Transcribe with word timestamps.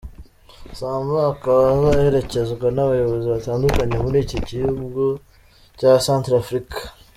Samba 0.79 1.17
akaba 1.31 1.61
azaherekezwa 1.73 2.67
n’abayobozi 2.71 3.27
batandukanye 3.35 3.95
muri 4.03 4.17
iki 4.25 4.37
gihugu 4.49 5.03
cya 5.79 5.91
Cantrafrika. 6.05 6.79